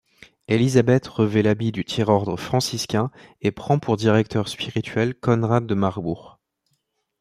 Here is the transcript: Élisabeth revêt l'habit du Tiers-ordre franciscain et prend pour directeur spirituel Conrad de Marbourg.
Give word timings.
Élisabeth 0.47 1.05
revêt 1.07 1.43
l'habit 1.43 1.71
du 1.71 1.85
Tiers-ordre 1.85 2.35
franciscain 2.35 3.11
et 3.41 3.51
prend 3.51 3.77
pour 3.77 3.97
directeur 3.97 4.47
spirituel 4.47 5.13
Conrad 5.13 5.67
de 5.67 5.75
Marbourg. 5.75 6.39